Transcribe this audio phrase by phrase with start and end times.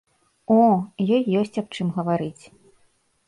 [0.53, 0.55] О,
[1.17, 2.43] ёй ёсць аб чым гаварыць.